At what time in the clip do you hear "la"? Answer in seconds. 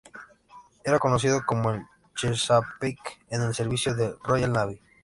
4.09-4.15